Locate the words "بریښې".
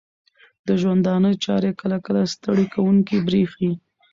3.27-3.71